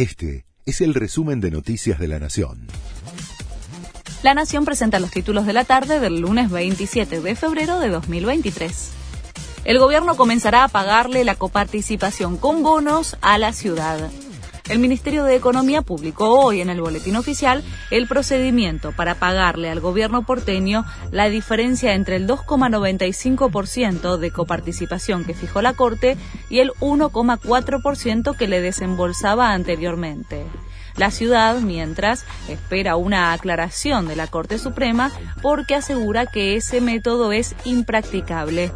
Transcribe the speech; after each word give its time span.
Este 0.00 0.46
es 0.64 0.80
el 0.80 0.94
resumen 0.94 1.42
de 1.42 1.50
Noticias 1.50 1.98
de 1.98 2.08
la 2.08 2.18
Nación. 2.18 2.68
La 4.22 4.32
Nación 4.32 4.64
presenta 4.64 4.98
los 4.98 5.10
títulos 5.10 5.44
de 5.44 5.52
la 5.52 5.64
tarde 5.64 6.00
del 6.00 6.20
lunes 6.20 6.50
27 6.50 7.20
de 7.20 7.34
febrero 7.34 7.78
de 7.78 7.90
2023. 7.90 8.92
El 9.66 9.78
gobierno 9.78 10.16
comenzará 10.16 10.64
a 10.64 10.68
pagarle 10.68 11.22
la 11.24 11.34
coparticipación 11.34 12.38
con 12.38 12.62
bonos 12.62 13.18
a 13.20 13.36
la 13.36 13.52
ciudad. 13.52 14.10
El 14.70 14.78
Ministerio 14.78 15.24
de 15.24 15.34
Economía 15.34 15.82
publicó 15.82 16.28
hoy 16.38 16.60
en 16.60 16.70
el 16.70 16.80
Boletín 16.80 17.16
Oficial 17.16 17.64
el 17.90 18.06
procedimiento 18.06 18.92
para 18.92 19.16
pagarle 19.16 19.68
al 19.68 19.80
gobierno 19.80 20.22
porteño 20.22 20.84
la 21.10 21.28
diferencia 21.28 21.94
entre 21.94 22.14
el 22.14 22.28
2,95% 22.28 24.16
de 24.16 24.30
coparticipación 24.30 25.24
que 25.24 25.34
fijó 25.34 25.60
la 25.60 25.72
Corte 25.72 26.16
y 26.50 26.60
el 26.60 26.70
1,4% 26.74 28.36
que 28.36 28.46
le 28.46 28.60
desembolsaba 28.60 29.50
anteriormente. 29.50 30.46
La 30.96 31.10
ciudad, 31.10 31.58
mientras, 31.60 32.24
espera 32.48 32.94
una 32.94 33.32
aclaración 33.32 34.06
de 34.06 34.14
la 34.14 34.28
Corte 34.28 34.56
Suprema 34.56 35.10
porque 35.42 35.74
asegura 35.74 36.26
que 36.26 36.54
ese 36.54 36.80
método 36.80 37.32
es 37.32 37.56
impracticable. 37.64 38.70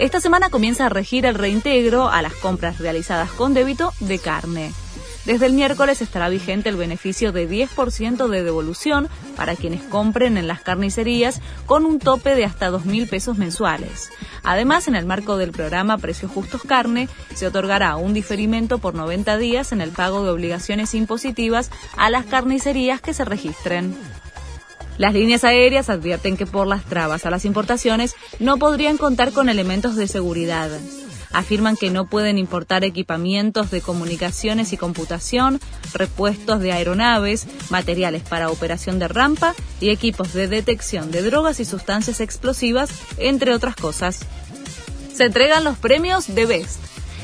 Esta 0.00 0.18
semana 0.18 0.48
comienza 0.48 0.86
a 0.86 0.88
regir 0.88 1.26
el 1.26 1.34
reintegro 1.34 2.08
a 2.08 2.22
las 2.22 2.32
compras 2.32 2.78
realizadas 2.78 3.30
con 3.32 3.52
débito 3.52 3.92
de 4.00 4.18
carne. 4.18 4.72
Desde 5.26 5.44
el 5.44 5.52
miércoles 5.52 6.00
estará 6.00 6.30
vigente 6.30 6.70
el 6.70 6.76
beneficio 6.76 7.32
de 7.32 7.46
10% 7.46 8.28
de 8.28 8.42
devolución 8.42 9.10
para 9.36 9.56
quienes 9.56 9.82
compren 9.82 10.38
en 10.38 10.48
las 10.48 10.62
carnicerías 10.62 11.42
con 11.66 11.84
un 11.84 11.98
tope 11.98 12.34
de 12.34 12.46
hasta 12.46 12.70
2.000 12.70 13.10
pesos 13.10 13.36
mensuales. 13.36 14.10
Además, 14.42 14.88
en 14.88 14.94
el 14.94 15.04
marco 15.04 15.36
del 15.36 15.52
programa 15.52 15.98
Precios 15.98 16.32
Justos 16.32 16.62
Carne, 16.62 17.10
se 17.34 17.46
otorgará 17.46 17.96
un 17.96 18.14
diferimento 18.14 18.78
por 18.78 18.94
90 18.94 19.36
días 19.36 19.70
en 19.72 19.82
el 19.82 19.90
pago 19.90 20.24
de 20.24 20.30
obligaciones 20.30 20.94
impositivas 20.94 21.70
a 21.98 22.08
las 22.08 22.24
carnicerías 22.24 23.02
que 23.02 23.12
se 23.12 23.26
registren. 23.26 23.94
Las 25.00 25.14
líneas 25.14 25.44
aéreas 25.44 25.88
advierten 25.88 26.36
que 26.36 26.44
por 26.44 26.66
las 26.66 26.84
trabas 26.84 27.24
a 27.24 27.30
las 27.30 27.46
importaciones 27.46 28.14
no 28.38 28.58
podrían 28.58 28.98
contar 28.98 29.32
con 29.32 29.48
elementos 29.48 29.96
de 29.96 30.06
seguridad 30.06 30.68
afirman 31.32 31.76
que 31.76 31.90
no 31.90 32.06
pueden 32.06 32.38
importar 32.38 32.84
equipamientos 32.84 33.70
de 33.70 33.80
comunicaciones 33.80 34.74
y 34.74 34.76
computación, 34.76 35.60
repuestos 35.94 36.60
de 36.60 36.72
aeronaves, 36.72 37.46
materiales 37.70 38.22
para 38.22 38.50
operación 38.50 38.98
de 38.98 39.08
rampa 39.08 39.54
y 39.80 39.90
equipos 39.90 40.32
de 40.32 40.48
detección 40.48 41.10
de 41.10 41.22
drogas 41.22 41.60
y 41.60 41.64
sustancias 41.64 42.20
explosivas, 42.20 42.90
entre 43.16 43.54
otras 43.54 43.76
cosas. 43.76 44.20
Se 45.14 45.24
entregan 45.24 45.64
los 45.64 45.78
premios 45.78 46.34
de 46.34 46.46
Best. 46.46 46.80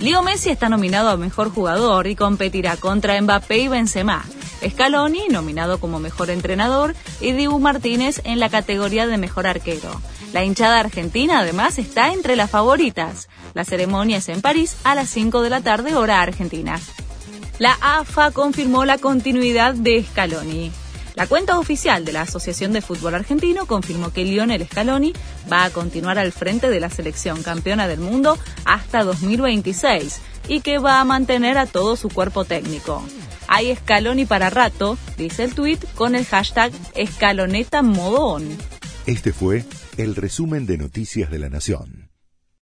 Leo 0.00 0.22
Messi 0.22 0.48
está 0.48 0.70
nominado 0.70 1.10
a 1.10 1.18
Mejor 1.18 1.52
Jugador 1.52 2.06
y 2.06 2.16
competirá 2.16 2.76
contra 2.78 3.20
Mbappé 3.20 3.58
y 3.58 3.68
Benzema. 3.68 4.24
Scaloni, 4.68 5.28
nominado 5.28 5.80
como 5.80 5.98
Mejor 6.00 6.30
Entrenador, 6.30 6.94
y 7.20 7.32
Dibu 7.32 7.58
Martínez 7.58 8.20
en 8.24 8.40
la 8.40 8.50
categoría 8.50 9.06
de 9.06 9.16
Mejor 9.16 9.46
Arquero. 9.46 10.00
La 10.32 10.44
hinchada 10.44 10.80
argentina 10.80 11.40
además 11.40 11.78
está 11.78 12.12
entre 12.12 12.36
las 12.36 12.50
favoritas. 12.50 13.28
La 13.54 13.64
ceremonia 13.64 14.18
es 14.18 14.28
en 14.28 14.42
París 14.42 14.76
a 14.84 14.94
las 14.94 15.10
5 15.10 15.42
de 15.42 15.50
la 15.50 15.60
tarde 15.60 15.94
hora 15.94 16.20
argentina. 16.22 16.78
La 17.58 17.76
AFA 17.80 18.30
confirmó 18.30 18.84
la 18.84 18.98
continuidad 18.98 19.74
de 19.74 20.02
Scaloni. 20.04 20.72
La 21.14 21.26
cuenta 21.26 21.58
oficial 21.58 22.04
de 22.04 22.12
la 22.12 22.22
Asociación 22.22 22.72
de 22.72 22.80
Fútbol 22.80 23.14
Argentino 23.14 23.66
confirmó 23.66 24.12
que 24.12 24.24
Lionel 24.24 24.66
Scaloni 24.66 25.12
va 25.52 25.64
a 25.64 25.70
continuar 25.70 26.18
al 26.18 26.32
frente 26.32 26.70
de 26.70 26.80
la 26.80 26.88
selección 26.88 27.42
campeona 27.42 27.88
del 27.88 28.00
mundo 28.00 28.38
hasta 28.64 29.04
2026 29.04 30.20
y 30.48 30.60
que 30.60 30.78
va 30.78 31.00
a 31.00 31.04
mantener 31.04 31.58
a 31.58 31.66
todo 31.66 31.96
su 31.96 32.08
cuerpo 32.08 32.44
técnico. 32.44 33.02
Hay 33.52 33.74
Scaloni 33.74 34.26
para 34.26 34.48
rato, 34.48 34.96
dice 35.18 35.42
el 35.42 35.54
tuit 35.54 35.84
con 35.96 36.14
el 36.14 36.24
hashtag 36.24 36.70
Escaloneta 36.94 37.82
Modón. 37.82 38.48
Este 39.06 39.32
fue 39.32 39.64
el 39.96 40.14
resumen 40.14 40.66
de 40.66 40.78
Noticias 40.78 41.32
de 41.32 41.40
la 41.40 41.48
Nación. 41.48 42.09